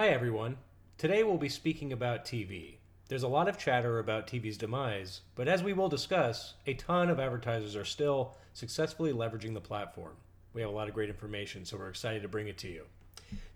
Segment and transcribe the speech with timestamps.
[0.00, 0.56] Hi, everyone.
[0.96, 2.76] Today we'll be speaking about TV.
[3.08, 7.10] There's a lot of chatter about TV's demise, but as we will discuss, a ton
[7.10, 10.14] of advertisers are still successfully leveraging the platform.
[10.54, 12.86] We have a lot of great information, so we're excited to bring it to you.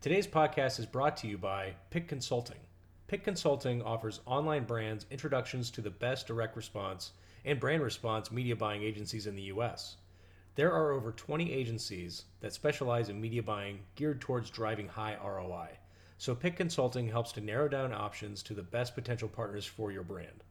[0.03, 2.61] Today's podcast is brought to you by Pick Consulting.
[3.07, 7.13] Pick Consulting offers online brands introductions to the best direct response
[7.47, 9.97] and brand response media buying agencies in the US.
[10.57, 15.79] There are over 20 agencies that specialize in media buying geared towards driving high ROI.
[16.19, 20.03] So Pick Consulting helps to narrow down options to the best potential partners for your
[20.03, 20.45] brand.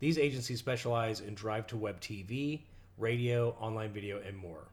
[0.00, 2.60] These agencies specialize in drive to web TV,
[2.98, 4.68] radio, online video, and more.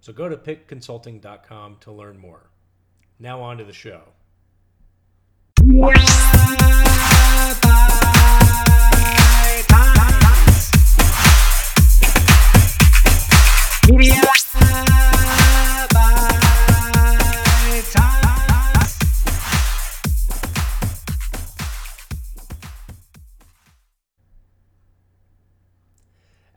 [0.00, 2.50] So go to pickconsulting.com to learn more.
[3.18, 4.02] Now on to the show.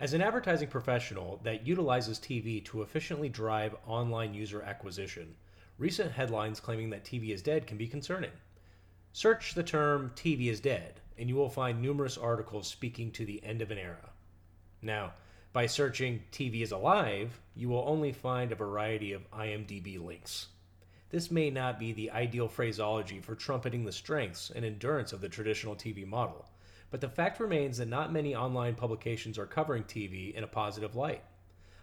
[0.06, 5.36] As an advertising professional that utilizes TV to efficiently drive online user acquisition,
[5.80, 8.30] recent headlines claiming that TV is dead can be concerning.
[9.14, 13.44] Search the term TV is dead, and you will find numerous articles speaking to the
[13.44, 14.12] end of an era.
[14.80, 15.14] Now,
[15.54, 20.50] by searching TV is alive, you will only find a variety of IMDb links.
[21.10, 25.30] This may not be the ideal phraseology for trumpeting the strengths and endurance of the
[25.30, 26.46] traditional TV model,
[26.92, 30.96] but the fact remains that not many online publications are covering TV in a positive
[30.96, 31.24] light.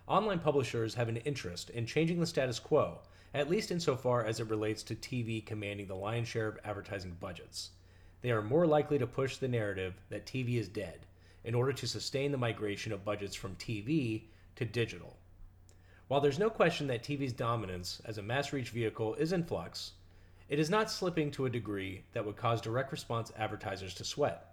[0.06, 2.98] Online publishers have an interest in changing the status quo,
[3.34, 7.70] at least insofar as it relates to TV commanding the lion's share of advertising budgets.
[8.20, 11.06] They are more likely to push the narrative that TV is dead
[11.44, 14.22] in order to sustain the migration of budgets from TV
[14.56, 15.16] to digital.
[16.08, 19.92] While there's no question that TV's dominance as a mass reach vehicle is in flux,
[20.48, 24.51] it is not slipping to a degree that would cause direct response advertisers to sweat.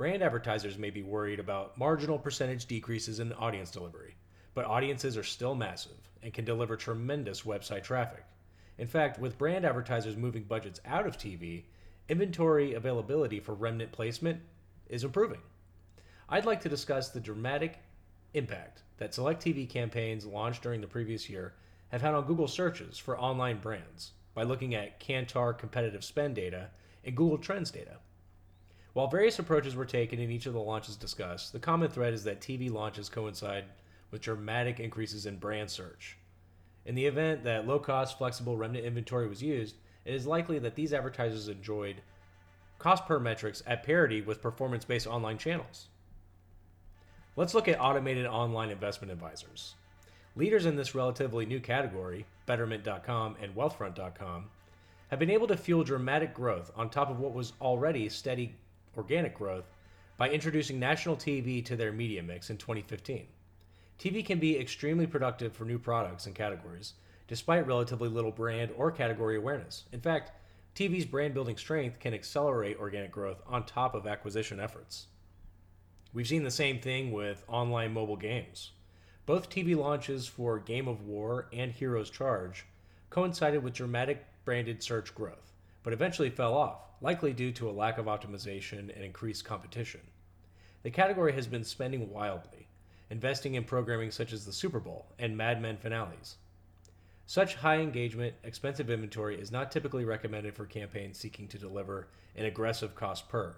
[0.00, 4.14] Brand advertisers may be worried about marginal percentage decreases in audience delivery,
[4.54, 8.24] but audiences are still massive and can deliver tremendous website traffic.
[8.78, 11.64] In fact, with brand advertisers moving budgets out of TV,
[12.08, 14.40] inventory availability for remnant placement
[14.88, 15.42] is improving.
[16.30, 17.80] I'd like to discuss the dramatic
[18.32, 21.52] impact that select TV campaigns launched during the previous year
[21.88, 26.70] have had on Google searches for online brands by looking at Kantar competitive spend data
[27.04, 27.98] and Google Trends data.
[28.92, 32.24] While various approaches were taken in each of the launches discussed, the common thread is
[32.24, 33.66] that TV launches coincide
[34.10, 36.16] with dramatic increases in brand search.
[36.84, 40.74] In the event that low cost, flexible remnant inventory was used, it is likely that
[40.74, 42.02] these advertisers enjoyed
[42.80, 45.86] cost per metrics at parity with performance based online channels.
[47.36, 49.76] Let's look at automated online investment advisors.
[50.34, 54.46] Leaders in this relatively new category, Betterment.com and Wealthfront.com,
[55.08, 58.56] have been able to fuel dramatic growth on top of what was already steady
[58.96, 59.70] organic growth
[60.16, 63.26] by introducing national TV to their media mix in 2015.
[63.98, 66.94] TV can be extremely productive for new products and categories,
[67.28, 69.84] despite relatively little brand or category awareness.
[69.92, 70.32] In fact,
[70.74, 75.06] TV's brand building strength can accelerate organic growth on top of acquisition efforts.
[76.12, 78.72] We've seen the same thing with online mobile games.
[79.26, 82.66] Both TV launches for Game of War and Heroes Charge
[83.10, 85.52] coincided with dramatic branded search growth,
[85.82, 90.00] but eventually fell off, likely due to a lack of optimization and increased competition.
[90.82, 92.68] The category has been spending wildly,
[93.10, 96.36] investing in programming such as the Super Bowl and Mad Men finales.
[97.26, 102.44] Such high engagement, expensive inventory is not typically recommended for campaigns seeking to deliver an
[102.44, 103.56] aggressive cost per.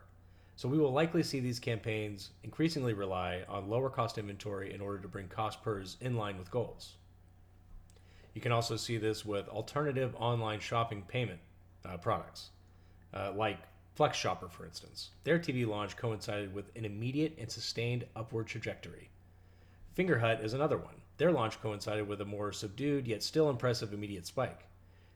[0.56, 4.98] So we will likely see these campaigns increasingly rely on lower cost inventory in order
[4.98, 6.96] to bring cost pers in line with goals.
[8.34, 11.40] You can also see this with alternative online shopping payment
[11.84, 12.50] uh, products,
[13.14, 13.58] uh, like
[13.94, 15.10] Flex Shopper, for instance.
[15.24, 19.10] Their TV launch coincided with an immediate and sustained upward trajectory.
[19.94, 20.94] Fingerhut is another one.
[21.18, 24.66] Their launch coincided with a more subdued yet still impressive immediate spike.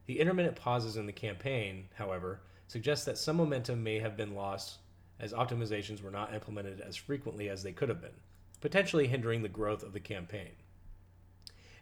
[0.04, 4.78] The intermittent pauses in the campaign, however, suggest that some momentum may have been lost
[5.18, 8.20] as optimizations were not implemented as frequently as they could have been,
[8.60, 10.50] potentially hindering the growth of the campaign.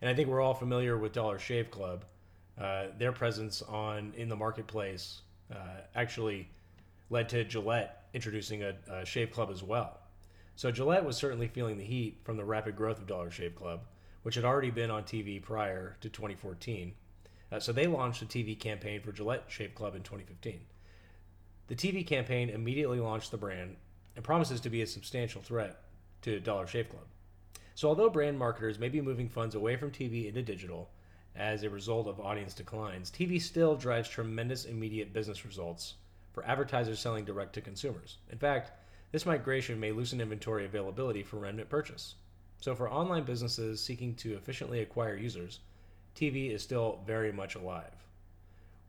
[0.00, 2.04] And I think we're all familiar with Dollar Shave Club.
[2.56, 5.22] Uh, their presence on in the marketplace
[5.52, 6.48] uh, actually
[7.10, 9.98] led to Gillette introducing a, a, Shave Club as well.
[10.56, 13.80] So Gillette was certainly feeling the heat from the rapid growth of Dollar Shave Club,
[14.22, 16.94] which had already been on TV prior to 2014.
[17.50, 20.60] Uh, so they launched a TV campaign for Gillette Shave Club in 2015.
[21.66, 23.76] The TV campaign immediately launched the brand
[24.16, 25.82] and promises to be a substantial threat
[26.22, 27.04] to Dollar Shave Club.
[27.74, 30.90] So, although brand marketers may be moving funds away from TV into digital,
[31.36, 35.94] as a result of audience declines, TV still drives tremendous immediate business results
[36.32, 38.18] for advertisers selling direct to consumers.
[38.30, 38.72] In fact,
[39.12, 42.16] this migration may loosen inventory availability for remnant purchase.
[42.60, 45.60] So, for online businesses seeking to efficiently acquire users,
[46.16, 48.04] TV is still very much alive.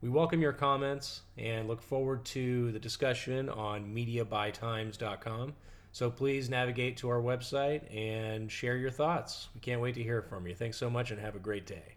[0.00, 5.54] We welcome your comments and look forward to the discussion on mediabytimes.com.
[5.92, 9.48] So please navigate to our website and share your thoughts.
[9.54, 10.54] We can't wait to hear from you.
[10.54, 11.95] Thanks so much and have a great day.